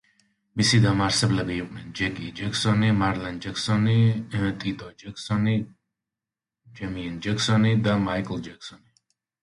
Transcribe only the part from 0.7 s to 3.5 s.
დამაარსებლები იყვნენ ჯეკი ჯექსონი, მარლონ